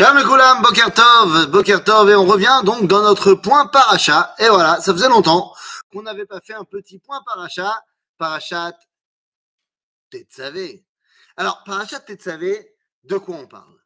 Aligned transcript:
Shalom 0.00 0.16
le 0.16 0.24
Koulam, 0.24 0.62
Boker 0.62 0.94
Tov, 0.94 1.50
Boker 1.50 1.84
Tov, 1.84 2.08
et 2.08 2.14
on 2.14 2.24
revient 2.24 2.62
donc 2.64 2.86
dans 2.86 3.02
notre 3.02 3.34
point 3.34 3.66
paracha. 3.66 4.34
Et 4.38 4.48
voilà, 4.48 4.80
ça 4.80 4.94
faisait 4.94 5.10
longtemps 5.10 5.52
qu'on 5.92 6.00
n'avait 6.00 6.24
pas 6.24 6.40
fait 6.40 6.54
un 6.54 6.64
petit 6.64 6.98
point 6.98 7.20
paracha, 7.26 7.84
parachat 8.16 8.72
Tetzavé. 10.08 10.86
Alors, 11.36 11.62
parachat 11.64 12.00
Tetzavé, 12.00 12.72
de 13.04 13.18
quoi 13.18 13.36
on 13.36 13.46
parle? 13.46 13.76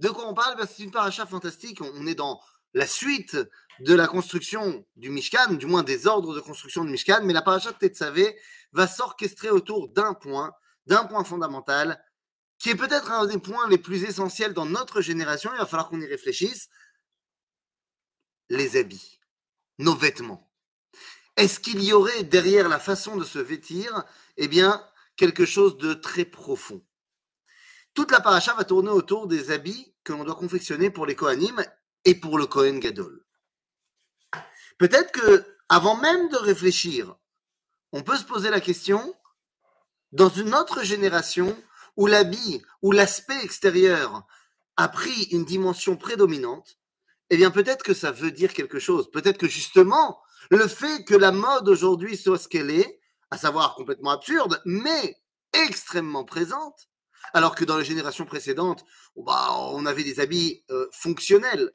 De 0.00 0.08
quoi 0.08 0.26
on 0.26 0.34
parle? 0.34 0.56
Ben, 0.56 0.66
C'est 0.66 0.82
une 0.82 0.90
paracha 0.90 1.24
fantastique. 1.24 1.80
On 1.82 2.04
est 2.08 2.16
dans 2.16 2.40
la 2.74 2.88
suite 2.88 3.38
de 3.78 3.94
la 3.94 4.08
construction 4.08 4.84
du 4.96 5.10
Mishkan, 5.10 5.52
du 5.52 5.66
moins 5.66 5.84
des 5.84 6.08
ordres 6.08 6.34
de 6.34 6.40
construction 6.40 6.82
du 6.82 6.90
Mishkan, 6.90 7.20
mais 7.22 7.32
la 7.32 7.42
paracha 7.42 7.72
Tetzavé 7.72 8.36
va 8.72 8.88
s'orchestrer 8.88 9.50
autour 9.50 9.88
d'un 9.90 10.14
point, 10.14 10.50
d'un 10.86 11.04
point 11.04 11.22
fondamental, 11.22 12.02
qui 12.60 12.68
est 12.68 12.76
peut-être 12.76 13.10
un 13.10 13.26
des 13.26 13.38
points 13.38 13.68
les 13.68 13.78
plus 13.78 14.04
essentiels 14.04 14.52
dans 14.52 14.66
notre 14.66 15.00
génération, 15.00 15.50
il 15.52 15.58
va 15.58 15.66
falloir 15.66 15.88
qu'on 15.88 16.00
y 16.00 16.06
réfléchisse, 16.06 16.68
les 18.50 18.76
habits, 18.76 19.18
nos 19.78 19.94
vêtements. 19.94 20.52
Est-ce 21.36 21.58
qu'il 21.58 21.82
y 21.82 21.94
aurait 21.94 22.22
derrière 22.22 22.68
la 22.68 22.78
façon 22.78 23.16
de 23.16 23.24
se 23.24 23.38
vêtir, 23.38 24.04
eh 24.36 24.46
bien, 24.46 24.86
quelque 25.16 25.46
chose 25.46 25.78
de 25.78 25.94
très 25.94 26.26
profond? 26.26 26.84
Toute 27.94 28.10
la 28.10 28.20
paracha 28.20 28.52
va 28.54 28.64
tourner 28.64 28.90
autour 28.90 29.26
des 29.26 29.50
habits 29.50 29.94
que 30.04 30.12
l'on 30.12 30.24
doit 30.24 30.34
confectionner 30.34 30.90
pour 30.90 31.06
les 31.06 31.16
Kohanim 31.16 31.64
et 32.04 32.14
pour 32.14 32.38
le 32.38 32.46
Kohen 32.46 32.78
Gadol. 32.78 33.24
Peut-être 34.78 35.12
que, 35.12 35.56
avant 35.70 35.96
même 35.96 36.28
de 36.28 36.36
réfléchir, 36.36 37.16
on 37.92 38.02
peut 38.02 38.16
se 38.16 38.24
poser 38.24 38.50
la 38.50 38.60
question, 38.60 39.14
dans 40.12 40.28
une 40.28 40.54
autre 40.54 40.82
génération, 40.82 41.56
où 41.96 42.06
l'habit, 42.06 42.62
où 42.82 42.92
l'aspect 42.92 43.42
extérieur 43.42 44.26
a 44.76 44.88
pris 44.88 45.24
une 45.30 45.44
dimension 45.44 45.96
prédominante, 45.96 46.78
eh 47.30 47.36
bien 47.36 47.50
peut-être 47.50 47.84
que 47.84 47.94
ça 47.94 48.10
veut 48.10 48.32
dire 48.32 48.52
quelque 48.52 48.78
chose. 48.78 49.10
Peut-être 49.10 49.38
que 49.38 49.48
justement, 49.48 50.20
le 50.50 50.66
fait 50.66 51.04
que 51.04 51.14
la 51.14 51.32
mode 51.32 51.68
aujourd'hui 51.68 52.16
soit 52.16 52.38
ce 52.38 52.48
qu'elle 52.48 52.70
est, 52.70 53.00
à 53.30 53.38
savoir 53.38 53.74
complètement 53.74 54.10
absurde, 54.10 54.60
mais 54.64 55.16
extrêmement 55.52 56.24
présente, 56.24 56.88
alors 57.32 57.54
que 57.54 57.64
dans 57.64 57.76
les 57.76 57.84
générations 57.84 58.26
précédentes, 58.26 58.84
bah, 59.16 59.48
on 59.52 59.86
avait 59.86 60.04
des 60.04 60.20
habits 60.20 60.64
euh, 60.70 60.88
fonctionnels. 60.92 61.72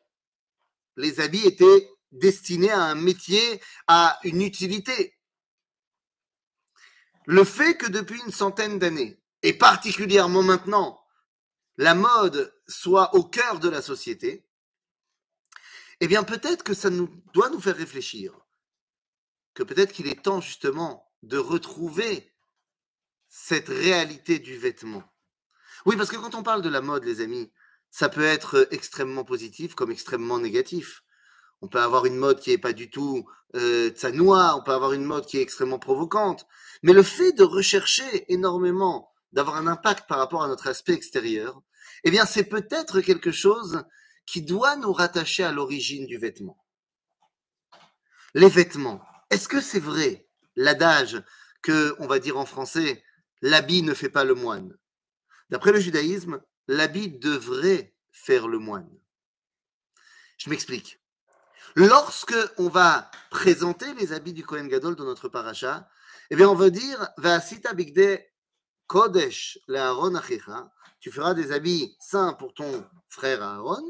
Les 0.98 1.20
habits 1.20 1.45
étaient 1.45 1.89
destinés 2.11 2.72
à 2.72 2.84
un 2.84 2.95
métier, 2.95 3.61
à 3.88 4.20
une 4.23 4.42
utilité. 4.42 5.17
Le 7.26 7.44
fait 7.44 7.76
que 7.76 7.88
depuis 7.88 8.22
une 8.26 8.32
centaine 8.32 8.80
d'années, 8.80 9.20
et 9.44 9.53
particulièrement 9.53 10.44
maintenant, 10.44 11.02
la 11.78 11.95
mode 11.95 12.53
soit 12.67 13.14
au 13.16 13.23
cœur 13.23 13.59
de 13.59 13.69
la 13.69 13.81
société, 13.81 14.47
eh 16.00 16.08
bien 16.08 16.23
peut-être 16.23 16.64
que 16.64 16.73
ça 16.73 16.89
doit 16.89 17.50
nous 17.50 17.61
faire 17.61 17.75
réfléchir, 17.75 18.33
que 19.53 19.64
peut-être 19.64 19.94
qu'il 19.94 20.08
est 20.08 20.23
temps 20.23 20.42
justement 20.42 21.11
de 21.23 21.38
retrouver 21.38 22.33
cette 23.27 23.69
réalité 23.69 24.39
du 24.39 24.58
vêtement. 24.58 25.03
Oui, 25.86 25.95
parce 25.97 26.09
que 26.09 26.16
quand 26.16 26.36
on 26.36 26.44
parle 26.44 26.61
de 26.61 26.70
la 26.70 26.81
mode, 26.81 27.03
les 27.03 27.22
amis, 27.22 27.52
ça 27.92 28.09
peut 28.09 28.23
être 28.23 28.67
extrêmement 28.72 29.23
positif 29.23 29.75
comme 29.75 29.92
extrêmement 29.92 30.39
négatif. 30.39 31.03
On 31.61 31.67
peut 31.67 31.81
avoir 31.81 32.05
une 32.05 32.17
mode 32.17 32.39
qui 32.39 32.49
n'est 32.52 32.58
pas 32.58 32.73
du 32.73 32.89
tout 32.89 33.25
euh, 33.55 33.92
on 34.03 34.64
peut 34.64 34.73
avoir 34.73 34.94
une 34.94 35.05
mode 35.05 35.25
qui 35.25 35.38
est 35.38 35.42
extrêmement 35.42 35.80
provocante. 35.80 36.45
Mais 36.83 36.94
le 36.94 37.03
fait 37.03 37.31
de 37.31 37.44
rechercher 37.44 38.31
énormément 38.31 39.14
d'avoir 39.36 39.58
un 39.58 39.67
impact 39.67 40.08
par 40.08 40.17
rapport 40.17 40.44
à 40.44 40.47
notre 40.47 40.67
aspect 40.67 40.94
extérieur, 40.94 41.61
eh 42.05 42.09
bien, 42.09 42.25
c'est 42.25 42.45
peut-être 42.45 43.02
quelque 43.02 43.31
chose 43.31 43.83
qui 44.25 44.42
doit 44.42 44.77
nous 44.77 44.94
rattacher 44.94 45.44
à 45.44 45.52
l'origine 45.52 46.08
du 46.08 46.17
vêtement. 46.17 46.58
Les 48.33 48.50
vêtements. 48.50 49.03
Est-ce 49.30 49.47
que 49.47 49.61
c'est 49.61 49.80
vrai 49.80 50.27
l'adage 50.55 51.21
que, 51.61 51.95
on 51.99 52.08
va 52.08 52.20
dire 52.20 52.37
en 52.37 52.45
français, 52.45 53.04
l'habit 53.42 53.83
ne 53.83 53.93
fait 53.93 54.10
pas 54.10 54.23
le 54.23 54.36
moine? 54.36 54.76
D'après 55.49 55.73
le 55.73 55.80
judaïsme, 55.80 56.42
l'habit 56.67 57.10
devrait 57.10 57.93
faire 58.11 58.48
le 58.48 58.58
moine. 58.58 58.89
Je 60.37 60.49
m'explique. 60.49 61.02
Lorsque 61.76 62.36
on 62.58 62.70
va 62.70 63.11
présenter 63.30 63.93
les 63.95 64.14
habits 64.14 64.33
du 64.33 64.45
Kohen 64.45 64.70
Gadol 64.70 64.95
dans 64.95 65.04
notre 65.04 65.27
paracha, 65.27 65.89
eh 66.30 66.36
bien, 66.37 66.48
on 66.48 66.55
va 66.55 66.70
dire 66.70 67.10
Vasita 67.17 67.73
bigde 67.73 68.23
Kodesh 68.88 69.58
Aaron 69.73 70.16
Achicha, 70.16 70.72
tu 71.00 71.12
feras 71.12 71.34
des 71.34 71.52
habits 71.52 71.96
saints 72.00 72.34
pour 72.34 72.54
ton 72.54 72.86
frère 73.08 73.42
Aaron, 73.42 73.84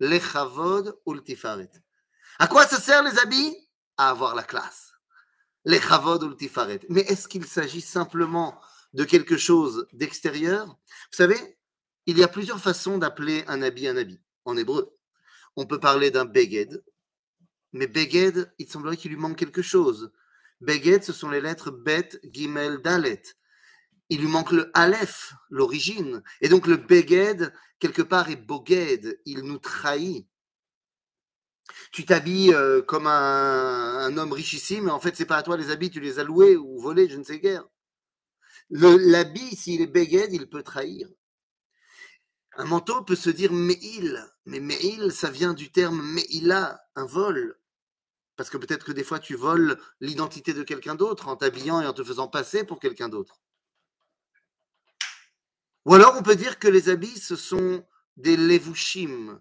lechavod 0.00 0.98
ultifaret. 1.06 1.70
À 2.38 2.48
quoi 2.48 2.66
ça 2.66 2.80
sert 2.80 3.02
les 3.02 3.18
habits? 3.18 3.56
À 3.96 4.10
avoir 4.10 4.34
la 4.34 4.42
classe. 4.42 4.92
Lechavod 5.64 6.22
ultifaret. 6.22 6.80
Mais 6.88 7.02
est-ce 7.02 7.28
qu'il 7.28 7.44
s'agit 7.46 7.80
simplement 7.80 8.60
de 8.94 9.04
quelque 9.04 9.36
chose 9.36 9.86
d'extérieur? 9.92 10.66
Vous 10.66 11.16
savez, 11.16 11.58
il 12.06 12.18
y 12.18 12.24
a 12.24 12.28
plusieurs 12.28 12.60
façons 12.60 12.98
d'appeler 12.98 13.44
un 13.46 13.62
habit 13.62 13.86
un 13.86 13.96
habit 13.96 14.20
en 14.44 14.56
hébreu. 14.56 14.96
On 15.54 15.66
peut 15.66 15.78
parler 15.78 16.10
d'un 16.10 16.24
beged, 16.24 16.82
mais 17.72 17.86
beged, 17.86 18.52
il 18.58 18.68
semblerait 18.68 18.96
qu'il 18.96 19.12
lui 19.12 19.18
manque 19.18 19.36
quelque 19.36 19.62
chose. 19.62 20.12
Beged, 20.60 21.04
ce 21.04 21.12
sont 21.12 21.30
les 21.30 21.40
lettres 21.40 21.70
bet, 21.70 22.08
gimel, 22.24 22.78
dalet 22.78 23.22
il 24.12 24.20
lui 24.20 24.28
manque 24.28 24.52
le 24.52 24.70
Aleph, 24.74 25.32
l'origine. 25.48 26.22
Et 26.42 26.50
donc 26.50 26.66
le 26.66 26.76
Beged, 26.76 27.50
quelque 27.78 28.02
part, 28.02 28.28
est 28.28 28.36
Boged, 28.36 29.18
il 29.24 29.40
nous 29.40 29.56
trahit. 29.56 30.28
Tu 31.92 32.04
t'habilles 32.04 32.52
euh, 32.52 32.82
comme 32.82 33.06
un, 33.06 34.14
homme 34.18 34.34
richissime, 34.34 34.84
mais 34.84 34.90
en 34.90 35.00
fait, 35.00 35.16
c'est 35.16 35.24
pas 35.24 35.38
à 35.38 35.42
toi 35.42 35.56
les 35.56 35.70
habits, 35.70 35.90
tu 35.90 36.00
les 36.00 36.18
as 36.18 36.24
loués 36.24 36.56
ou 36.58 36.78
volés, 36.78 37.08
je 37.08 37.16
ne 37.16 37.24
sais 37.24 37.38
guère. 37.38 37.64
L'habit, 38.68 39.56
s'il 39.56 39.80
est 39.80 39.86
Beged, 39.86 40.30
il 40.30 40.46
peut 40.46 40.62
trahir. 40.62 41.08
Un 42.56 42.66
manteau 42.66 43.02
peut 43.04 43.16
se 43.16 43.30
dire 43.30 43.50
Meil, 43.50 44.30
mais 44.44 44.60
Meil, 44.60 45.10
ça 45.10 45.30
vient 45.30 45.54
du 45.54 45.72
terme 45.72 46.02
Meila, 46.02 46.82
un 46.96 47.06
vol. 47.06 47.58
Parce 48.36 48.50
que 48.50 48.58
peut-être 48.58 48.84
que 48.84 48.92
des 48.92 49.04
fois, 49.04 49.20
tu 49.20 49.36
voles 49.36 49.78
l'identité 50.00 50.52
de 50.52 50.64
quelqu'un 50.64 50.96
d'autre 50.96 51.28
en 51.28 51.36
t'habillant 51.36 51.80
et 51.80 51.86
en 51.86 51.94
te 51.94 52.04
faisant 52.04 52.28
passer 52.28 52.64
pour 52.64 52.78
quelqu'un 52.78 53.08
d'autre. 53.08 53.40
Ou 55.84 55.94
alors 55.94 56.14
on 56.18 56.22
peut 56.22 56.36
dire 56.36 56.58
que 56.58 56.68
les 56.68 56.88
habits, 56.88 57.18
ce 57.18 57.36
sont 57.36 57.84
des 58.16 58.36
levushim, 58.36 59.40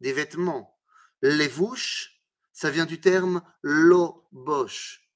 des 0.00 0.12
vêtements. 0.12 0.78
Levush, 1.22 2.20
ça 2.52 2.70
vient 2.70 2.86
du 2.86 3.00
terme 3.00 3.42
lo-bosh. 3.62 5.08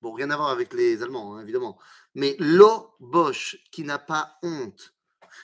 Bon, 0.00 0.12
rien 0.12 0.30
à 0.30 0.36
voir 0.36 0.50
avec 0.50 0.72
les 0.72 1.02
Allemands, 1.02 1.36
hein, 1.36 1.42
évidemment. 1.42 1.78
Mais 2.14 2.36
lo-bosh, 2.38 3.58
qui 3.70 3.84
n'a 3.84 3.98
pas 3.98 4.38
honte. 4.42 4.94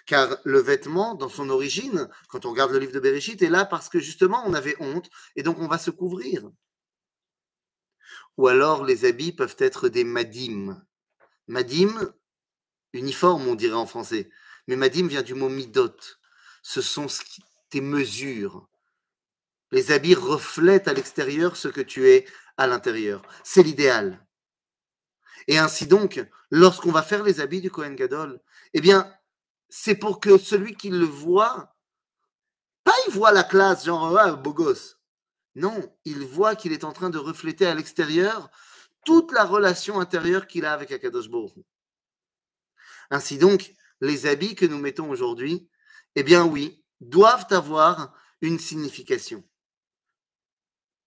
Car 0.07 0.37
le 0.45 0.61
vêtement, 0.61 1.15
dans 1.15 1.29
son 1.29 1.51
origine, 1.51 2.09
quand 2.29 2.47
on 2.47 2.51
regarde 2.51 2.73
le 2.73 2.79
livre 2.79 2.93
de 2.93 3.01
Bereshit, 3.01 3.43
est 3.43 3.51
là 3.51 3.65
parce 3.65 3.89
que 3.89 4.01
justement 4.01 4.43
on 4.47 4.55
avait 4.55 4.77
honte 4.81 5.11
et 5.37 5.43
donc 5.43 5.59
on 5.59 5.69
va 5.69 5.79
se 5.79 5.91
couvrir. 5.91 6.51
Ou 8.39 8.49
alors 8.49 8.85
les 8.85 9.05
habits 9.05 9.33
peuvent 9.33 9.57
être 9.59 9.89
des 9.89 10.05
madim. 10.05 10.83
Madim, 11.47 12.15
uniforme, 12.93 13.47
on 13.49 13.55
dirait 13.55 13.75
en 13.75 13.87
français. 13.87 14.31
Mais 14.67 14.77
Madim 14.77 15.07
vient 15.07 15.23
du 15.23 15.35
mot 15.35 15.49
midot. 15.49 15.97
Ce 16.63 16.81
sont 16.81 17.07
tes 17.71 17.81
mesures. 17.81 18.69
Les 19.71 19.91
habits 19.91 20.15
reflètent 20.15 20.89
à 20.89 20.93
l'extérieur 20.93 21.57
ce 21.57 21.69
que 21.69 21.81
tu 21.81 22.09
es 22.09 22.27
à 22.57 22.67
l'intérieur. 22.67 23.23
C'est 23.43 23.63
l'idéal. 23.63 24.25
Et 25.49 25.59
ainsi 25.59 25.87
donc, 25.87 26.25
lorsqu'on 26.51 26.93
va 26.93 27.03
faire 27.03 27.23
les 27.23 27.41
habits 27.41 27.61
du 27.61 27.71
Kohen 27.71 27.97
Gadol, 27.97 28.41
eh 28.75 28.81
bien, 28.81 29.13
c'est 29.69 29.95
pour 29.95 30.21
que 30.21 30.39
celui 30.39 30.77
qui 30.77 30.91
le 30.91 31.07
voit, 31.07 31.75
pas 32.85 32.95
il 33.09 33.15
voit 33.15 33.33
la 33.33 33.43
classe, 33.43 33.87
genre, 33.87 34.17
ah, 34.19 34.33
beau 34.33 34.53
gosse. 34.53 34.99
Non, 35.55 35.95
il 36.05 36.25
voit 36.25 36.55
qu'il 36.55 36.73
est 36.73 36.85
en 36.85 36.93
train 36.93 37.11
de 37.11 37.19
refléter 37.19 37.67
à 37.67 37.75
l'extérieur 37.75 38.51
toute 39.05 39.33
la 39.33 39.45
relation 39.45 40.01
intérieure 40.01 40.47
qu'il 40.47 40.65
a 40.65 40.73
avec 40.73 40.93
Akadosh 40.93 41.29
Baruch. 41.29 41.53
Ainsi 43.11 43.37
donc, 43.37 43.75
les 44.03 44.27
habits 44.27 44.57
que 44.57 44.67
nous 44.67 44.79
mettons 44.79 45.09
aujourd'hui, 45.09 45.69
eh 46.17 46.25
bien 46.25 46.45
oui, 46.45 46.85
doivent 47.01 47.47
avoir 47.51 48.13
une 48.43 48.59
signification. 48.59 49.45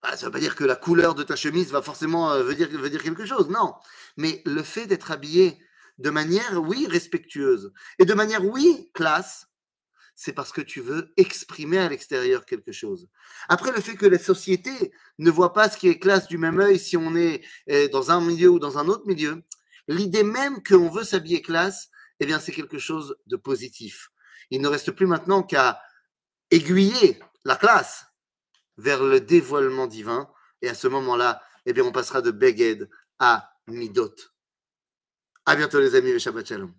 Ah, 0.02 0.16
ça 0.16 0.22
ne 0.22 0.26
veut 0.26 0.32
pas 0.32 0.40
dire 0.40 0.56
que 0.56 0.64
la 0.64 0.78
couleur 0.78 1.14
de 1.14 1.24
ta 1.24 1.36
chemise 1.36 1.72
va 1.72 1.82
forcément 1.82 2.32
euh, 2.32 2.44
veut 2.44 2.56
dire, 2.56 2.70
veut 2.70 2.90
dire 2.90 3.04
quelque 3.04 3.26
chose, 3.26 3.50
non. 3.50 3.74
Mais 4.18 4.42
le 4.46 4.64
fait 4.64 4.88
d'être 4.88 5.12
habillé 5.12 5.60
de 5.98 6.10
manière, 6.10 6.62
oui, 6.62 6.88
respectueuse 6.88 7.74
et 8.00 8.06
de 8.06 8.14
manière, 8.14 8.46
oui, 8.46 8.90
classe, 8.94 9.48
c'est 10.16 10.34
parce 10.34 10.54
que 10.54 10.62
tu 10.62 10.80
veux 10.80 11.14
exprimer 11.18 11.80
à 11.80 11.90
l'extérieur 11.90 12.46
quelque 12.46 12.72
chose. 12.72 13.10
Après, 13.50 13.74
le 13.74 13.82
fait 13.82 13.96
que 13.96 14.06
la 14.06 14.20
société 14.20 14.94
ne 15.18 15.32
voit 15.32 15.52
pas 15.52 15.70
ce 15.70 15.78
qui 15.78 15.90
est 15.90 16.00
classe 16.00 16.28
du 16.28 16.38
même 16.38 16.62
œil 16.62 16.80
si 16.80 16.96
on 16.96 17.16
est 17.16 17.44
euh, 17.70 17.90
dans 17.90 18.12
un 18.12 18.22
milieu 18.22 18.50
ou 18.50 18.60
dans 18.60 18.78
un 18.78 18.88
autre 18.88 19.06
milieu, 19.06 19.44
l'idée 19.90 20.24
même 20.24 20.64
qu'on 20.64 20.90
veut 20.90 21.04
s'habiller 21.04 21.42
classe, 21.42 21.90
eh 22.20 22.26
bien, 22.26 22.40
c'est 22.40 22.52
quelque 22.52 22.80
chose 22.80 23.18
de 23.28 23.36
positif. 23.36 24.10
Il 24.50 24.62
ne 24.62 24.68
reste 24.68 24.92
plus 24.92 25.08
maintenant 25.08 25.44
qu'à 25.44 25.82
aiguiller 26.52 27.20
la 27.44 27.56
classe 27.56 28.06
vers 28.78 29.04
le 29.04 29.20
dévoilement 29.20 29.88
divin. 29.88 30.30
Et 30.62 30.70
à 30.70 30.74
ce 30.74 30.88
moment-là, 30.88 31.42
eh 31.66 31.74
bien, 31.74 31.84
on 31.84 31.92
passera 31.92 32.22
de 32.22 32.32
Beged 32.32 32.90
à 33.20 33.52
Midot. 33.68 34.16
À 35.46 35.56
bientôt 35.56 35.80
les 35.80 35.96
amis, 35.96 36.10
et 36.10 36.20
Shabbat 36.20 36.48
Shalom. 36.48 36.74